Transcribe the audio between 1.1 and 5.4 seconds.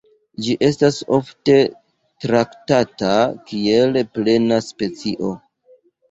ofte traktata kiel plena specio.